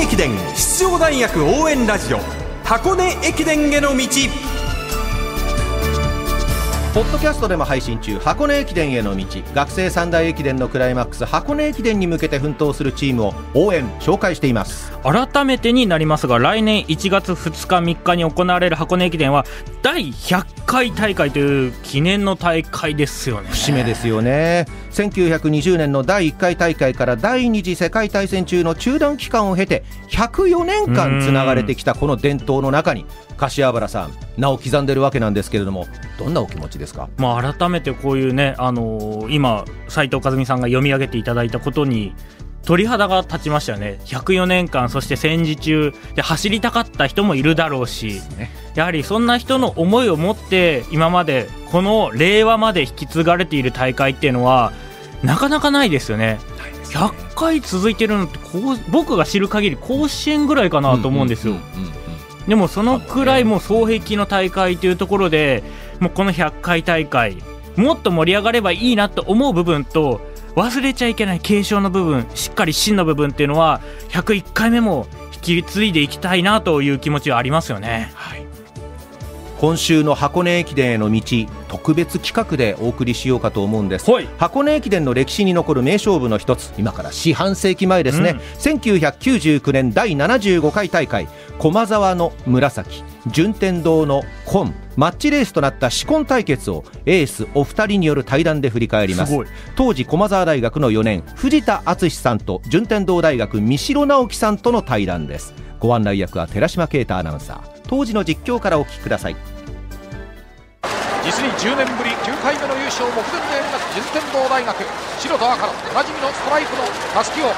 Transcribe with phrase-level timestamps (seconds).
[0.00, 2.18] 駅伝出場大学応援ラジオ
[2.64, 4.49] 箱根駅伝への道。
[6.92, 9.24] ポッドキャストでも配信中箱根駅伝への道。
[9.54, 14.90] 学生三大駅伝のクライマックス箱根駅伝に向けて奮闘するチームを応援紹介しています。
[15.04, 19.46] 改めてになりますが来年1月2日3日に行われる箱根駅伝は
[19.82, 23.50] 第100回大会という記念の大会ですよね。
[23.50, 24.66] 節目ですよね。
[24.90, 35.86] 1920年の第1回大会から第二次世界大戦中の中断期間を経て104年間つながれてきたこの伝統の中に柏原さん名を刻んでるわけなんですけれども
[36.18, 42.14] どんなお気持ちですか、まあ、改めてこういうね、あのー、今斉藤和美さんが読み上げていただいたことに
[42.64, 44.00] 鳥肌が立ちましたよね。
[44.04, 54.72] 104年間そして戦時中で走りたかった人もいるだろうし、ね、やはりそんな人の思いを持って今までこの令和まで引き継がれている大会っていうのは
[55.22, 56.38] なかなかないですよね。
[56.84, 61.54] 100回続いてるのってこう僕が知る限り甲子園ぐらいかなと思うんですよ。
[62.46, 65.62] でもそのくらいもう双璧の大会というところで
[66.00, 67.36] もうこの100回大会
[67.76, 70.20] もっと盛り上がればいいなと思う部分と
[70.56, 78.10] 忘れちゃいけない継承の部分しっかり真の部分っていうのは101回目も引き継いでいきたいなという気持ちはありますよね。
[78.14, 78.49] はい
[79.60, 81.20] 今週の箱根駅伝への道
[81.68, 99.34] 特別企画でお送りしようかと思うんです、箱根駅伝の歴史に残る名勝負の一つ今から四半世紀前ですね、うん、1999年第75回大会駒沢の紫順天堂の紺マッチレースとなった紫紺対決をエースお二人による対談で振り返ります。
[99.76, 105.52] 当時駒沢大学の4年藤田敦さんと順天堂大学三城直樹さんとの対談です。
[105.78, 109.36] ご案内役は寺島啓太アナウンサー当時の実況からお聞きください。
[111.26, 114.70] 実に10年ぶり9回目の優勝目前であります順天堂大学。
[115.18, 117.50] 白と赤のおなじみのストライプのたすきを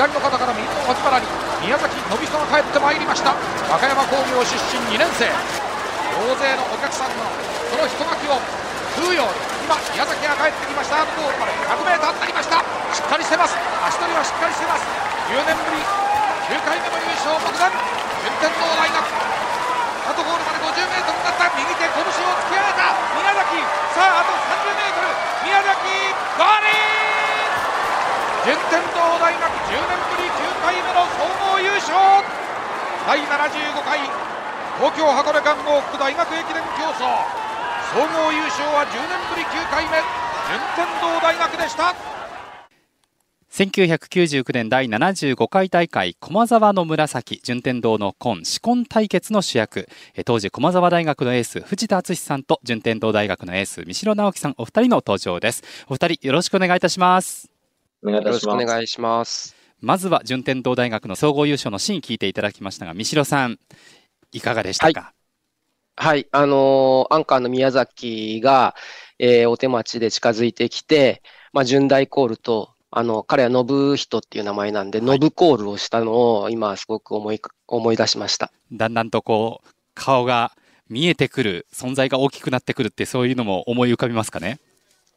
[0.00, 1.28] 左の肩から右の脇腹に
[1.60, 3.36] 宮崎伸人が帰ってまいりました。
[3.68, 5.28] 和歌山工業出身2年生。
[5.28, 7.28] 大勢のお客さんの
[7.68, 8.40] その一巻きを
[8.96, 9.36] 食うように
[9.68, 11.04] 今宮崎が帰ってきました。
[11.04, 12.64] ゴールまで 100m になりました。
[12.96, 13.52] しっかりしてます。
[13.84, 14.88] 足取りはしっかりしてます。
[15.28, 15.84] 10年ぶり
[16.48, 17.68] 9回目の優勝目前
[18.24, 19.35] 順天堂大学。
[20.06, 21.50] あとゴールまで 50m になった。
[21.58, 22.94] 右手拳を突き上げた。
[23.18, 23.58] 宮崎。
[23.94, 25.02] さああと 30m
[25.42, 26.14] 宮崎。
[26.38, 26.62] ゴー。
[26.62, 26.70] ル
[28.46, 31.98] 順天堂大学10年ぶり9回目の総合優勝。
[33.06, 33.98] 第75回。
[34.78, 37.10] 東京箱根観光副大学駅伝競争。
[37.90, 39.98] 総合優勝は10年ぶり9回目。
[40.46, 42.15] 順天堂大学でした。
[43.56, 49.88] 1999年第75回大会駒沢の紫順天堂の紺紫紺対決の主役。
[50.26, 55.62] 当時駒沢大学のエース藤田敦さんと順天堂大学のエース三城直樹さんお二人の登場です。
[55.88, 57.50] お二人よろしくお願いいたします。
[58.04, 58.62] お願いいたします。
[58.62, 59.56] お願いします。
[59.80, 63.58] まずは順天堂大学の総合優勝のシーン聞いていただきましたが三城さん
[64.32, 65.14] いかがでしたか？
[65.96, 68.74] はい、はい、あのー、アンカーの宮崎が、
[69.18, 71.22] えー、お手待ちで近づいてきて、
[71.54, 78.50] まあ、順大コールとあの、彼は信人っていう名前なんで、はい、ノブコールをしたのを今すごく思い、思い出しました。
[78.72, 80.52] だんだんとこう、顔が
[80.88, 84.60] 見えてくる、存在が大きくなってくるって、そういうのも思い浮かびますかね？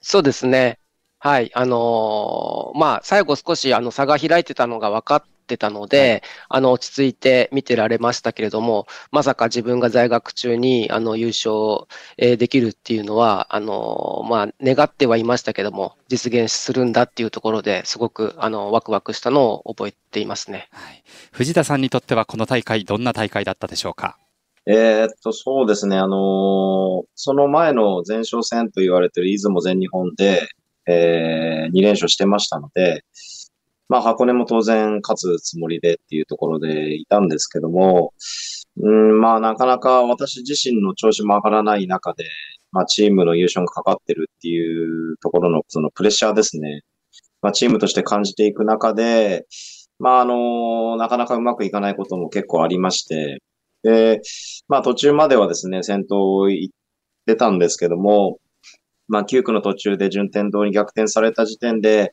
[0.00, 0.78] そうですね。
[1.18, 1.50] はい。
[1.54, 20.68] あのー、まあ、最後少しあの差が開いてたのが分かっってたので、はい、あの、落ち着いて見てられましたけれども、まさか自分が在学中に、あの、優勝、えできるっていうのは、あの、まあ、願ってはいましたけども、実現するんだっていうところですごく、あの、ワクワクしたのを覚えていますね。
[20.72, 24.18] はい、藤田さんにとってはこの大会、どんな大会だったでしょうか？
[24.66, 25.98] えー、っと、そうですね。
[25.98, 30.48] あのー、その前の前哨戦と言われている出雲全日本で、
[30.86, 33.04] えー、2連勝してましたので、
[33.88, 38.14] まあ箱根も当然勝つつもりでっていうところでいたんですけども、
[38.76, 42.24] うん、まあなかなか私自身の調子も上がらない中で、
[42.72, 46.82] まあチームの優勝がかかってるっていうところのそのプレッシャーですね。
[47.42, 49.46] まあチームとして感じていく中で、
[49.98, 53.40] まああの、なかなかうまくいかないことも結構ありまして、
[53.82, 54.22] で、
[54.66, 56.74] まあ途中まではですね、先頭行っ
[57.26, 58.38] てたんですけども、
[59.08, 62.12] まあ9区の途中で順天堂に逆転された時点で、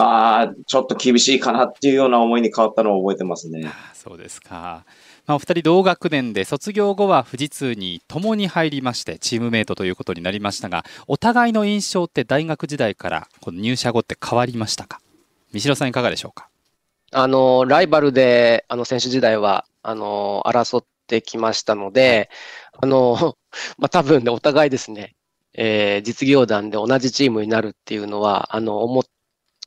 [0.00, 3.68] ああ、ちょっと厳しいかなっていうような思いに変わったのを覚えてますね。
[3.94, 4.84] そうですか。
[5.26, 15.00] まあ、お二人同学年で卒業後は富士通に共に入りましてチームメイトということになりましたがお互いの印象って大学時代からこの入社後って変わりましたか？
[15.52, 16.48] 三代さんいかがでしょうか？
[17.12, 22.30] あのライバルであの選手時代はあの争ってきましたので、
[22.80, 23.36] あの
[23.78, 25.14] まあ、多分ねお互いですね、
[25.54, 29.04] えー、実業団で同じチームになるっていうのはあの思っ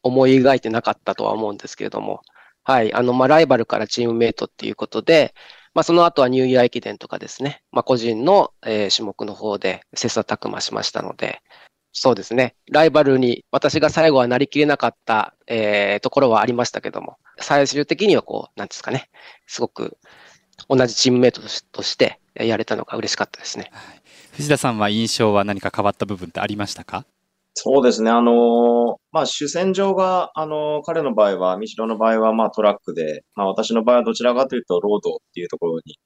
[0.03, 2.21] 思い描いてなかったとは思うんですけれども、
[2.63, 5.33] はい、あの、まあ、ライバルからチームメイトっていうことで、
[5.73, 11.41] まあ、その後はニューイヤー駅伝とかですね、まあ、個人の、えー、種目の方で切磋琢磨しましたので、
[11.93, 12.55] そうですね。
[12.71, 19.09] ライバルに私が最後はなりきれなかった、えー、ところはありましたけども、最終的にはこう、なんですかね、
[19.45, 19.97] すごく
[20.69, 23.71] 同じチームメイトとしてやれたのが嬉しかったですね。
[24.33, 27.03] 藤田さんは印象は何か変わった部分ってありましたか？
[27.55, 28.09] そうですね。
[28.09, 35.99] あのまあ、主戦場が、あの彼の場合は、三代の場合は、まあ、トラックで、まあ、私の場合はどちらかというと、ロードっていうところに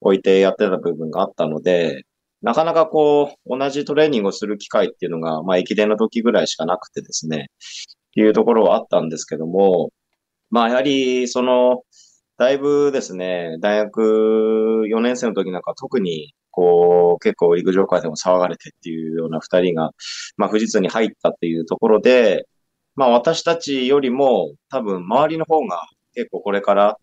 [0.00, 2.02] 置いてやってた部分があったので、
[2.42, 7.48] なかなかこう、同じトレーニングをする機会っていうのが、まあ、駅伝の時ぐらいしかなくてですね、
[8.10, 9.90] っていうところはあったんですけども、
[10.50, 11.82] まあ、やはり、その、
[12.38, 19.92] だいぶですね、大学4年生の時なんか特に、こう、結構陸上界でも騒がれてっていうような二人が、
[20.36, 22.48] まあ、富士通に入ったっていうところで、
[22.96, 25.80] まあ、私たちよりも多分周りの方が
[26.16, 26.96] 結構これから、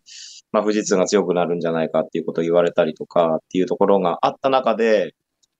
[0.52, 5.14] まあ、富士通が強くなるんじゃないかっていうことを言われたりとかっていうところがあった中で、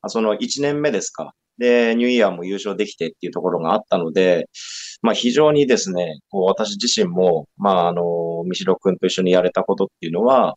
[0.08, 1.32] その1年目ですか。
[1.56, 4.50] で、ニューイヤーも優勝できてっていうところがあったので、
[5.00, 8.02] まあ非常にですね、こう私自身も、まああの、
[8.44, 10.56] 三代くんと一緒にやれたことっていうのは、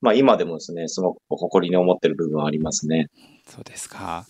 [0.00, 3.08] まあ今でもですね、すごく誇りに思ってる部分はありますね。
[3.46, 4.26] そうですか。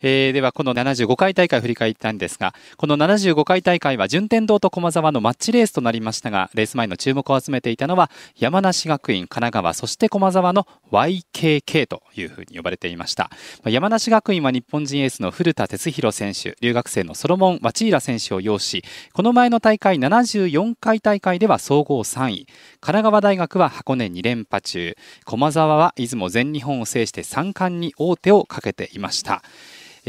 [0.00, 13.30] えー、ではこの75回大会を振り返ったんですがこの75回大会は順天堂と駒沢のマッチレースとなりましたがレース前の注目を集めていたのは山梨学院神奈川そして駒沢の YKK というふうに呼ばれていました。
[13.64, 22.46] 山梨学院は日本人エースの古田哲弘選手留学生のソロモン・ワチーラ選手を擁しこの前の大会74回大会では総合3位。
[22.46, 22.46] 神
[22.80, 24.96] 奈川大学は箱根2連覇中。
[25.24, 29.42] 駒沢は出雲全日本を制して3冠に王手をかけていました。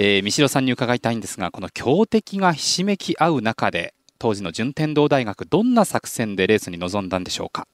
[0.02, 7.68] えー、三代さんに伺いたいんですがこの強敵がひしめき合う中で当時の順天堂大学どんな作戦でレースに臨んだんでしょうか？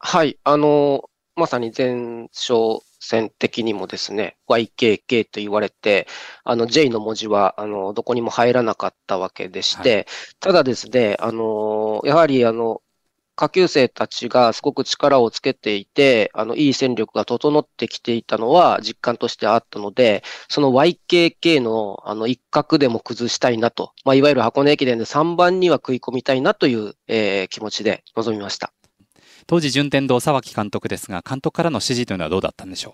[0.00, 6.06] はいあのまさに前哨戦的にもですね YKK と言われて
[6.44, 10.06] あの J の文字はあのどこにも入らなかったわけでして、はい、
[10.40, 12.82] ただですねあのやはりあの
[13.40, 28.74] 下級生たちがすごく力をつけていて、あの、いい戦力が整ってきていたのは実感としてあったので、その YKK のあの一角でも崩したいなと、まあ、いわゆる箱根駅伝で3番には食い込みたいなという、えー、気持ちで臨みました。
[29.46, 32.92] 当時、順天堂沢木監督ですが、監督からの指示というのはどうだったんでしょう？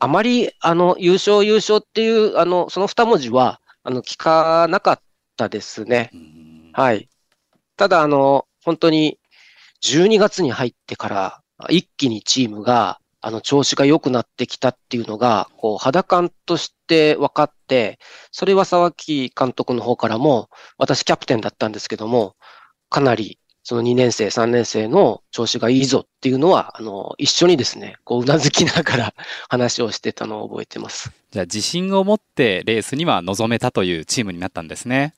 [0.00, 5.00] あまり、あの、優勝優勝っていう、あの、その二文字は、あの、聞かなかっ
[5.36, 6.10] たですね。
[6.74, 7.08] はい。
[7.76, 9.18] ただ、あの、本当に
[9.84, 18.00] 12月に入ってから、一気にチームが、あの、調子が良くなってきたっていうのが、こう、肌感として分かって、
[18.32, 22.34] それは沢木監督の方からも、私キャプテンだったんですけども、
[22.90, 29.14] かなり、その2年生、3年生の調子がいいぞっていうのは、あの、一緒にですね、こう、うなずきながら
[29.48, 31.12] 話をしてたのを覚えてます。
[31.30, 35.14] じゃあ、自信を持ってレースには臨めたというチームになったんですね。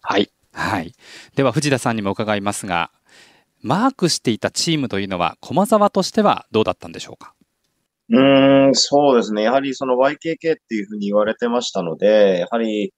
[0.00, 0.30] はい。
[0.54, 0.94] はい。
[1.36, 2.90] では、藤田さんにも伺いますが、
[3.60, 7.34] マークしていたチームというのは、駒沢としてはどうだったんでしょうか？
[8.10, 9.42] うん、そうですね。
[9.42, 12.94] やはりその YKK っていうふうに言われてましたので、やはり、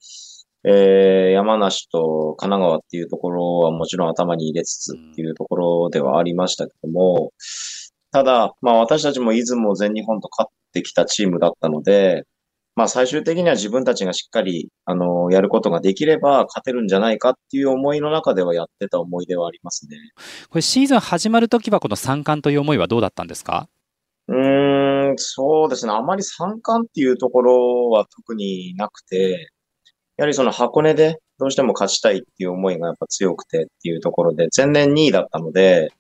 [0.62, 7.32] えー、山梨と神奈川っていうところはもちろん頭に入れつつっていうところではありましたけども、
[8.12, 12.24] ただ、まあ私たちも出雲全日本と勝ってきたチームだったので、
[12.80, 19.98] まあ最終的には自分たちがしっかり、あの、やることができれば勝てるんじゃないかっていう思いの中ではやってた思い出はありますね。
[20.48, 23.68] これシーズン始まるときはこの三冠という思いはどうだったんですか？
[24.28, 25.92] うーん、そうですね。
[25.92, 29.50] あまり三冠っていうところは特になくて、
[30.16, 35.92] やはりその箱根でどうしても勝ちたいっていう思いがやっぱ強くてっていうところで、前年2位だったので、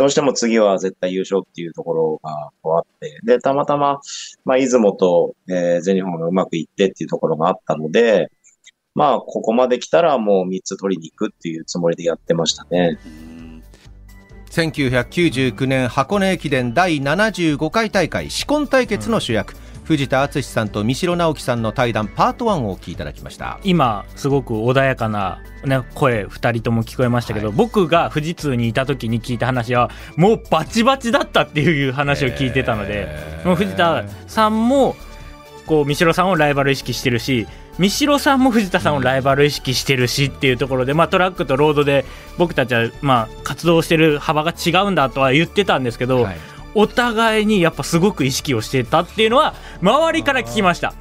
[0.00, 4.00] どうしても次は絶対優勝っていうところがこあって、で、たまたま、
[4.46, 8.30] まあ、出雲と、えー、全日本がうまくいってっていうところがあったので、
[8.94, 12.98] まあ、ここまで来たらもう3つ取りに行くっていうつもりでやってましたね。
[14.50, 19.59] 1999年箱根駅伝第75回大会紫紺対決の主役、うん
[19.90, 23.58] 藤田敦さんと三代直樹さんの対談パート1をお聞きいただきました。
[23.64, 33.08] 今すごく穏やかな、ね、声2人とも聞こえましたけど、はい、僕が富士通にいた時に聞いた話はもうバチバチだったっていう話を聞いてたので、
[33.44, 34.94] もう藤田さんも
[35.66, 42.04] こう三代さんをライバル意識してるし三代さんも藤田さんをライバル意識してるしっていうところで、まあ、トラックとロードで
[42.38, 46.36] 僕たちはまあ活動してる幅が違うんだとは言ってたんですけど、はい
[46.74, 50.94] お互いにやっぱすごく意識をしてたっていうのは周りから聞きました。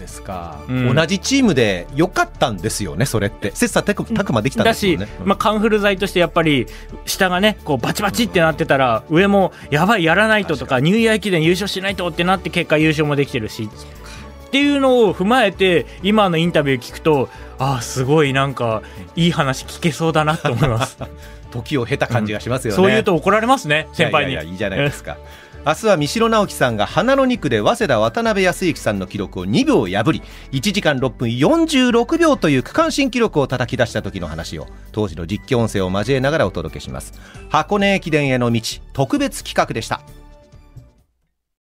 [0.00, 0.94] ですか、うん。
[0.94, 6.66] 同じチームで良かったんですよね、それって、切磋琢琢磨できたんだしですよね。、まあ、カンフル剤としてやっぱり
[7.04, 13.68] 下がねこうバチバチってなってたら上もやばいやらないととかニューイヤー駅伝優勝しないとってなって結果優勝もできてるし。
[14.46, 17.28] っていうのを踏まえて今のインタビュー聞くと
[17.60, 18.82] ああすごいなんか
[19.14, 20.98] いい話聞けそうだなと思います
[21.50, 22.76] 時を経た感じがしますよね。
[22.76, 25.18] そう言うと怒られますね先輩にいやいじゃないですか。
[25.66, 37.12] 明日は三代直樹さんが花の2区で早稲田渡辺康之さんの記録を2秒破り1時間6分46秒という区間新記録を叩き出した時の話を当時の実況音声を交えながらお届けします
[37.50, 38.62] 箱根駅伝への道
[38.94, 40.00] 特別企画でした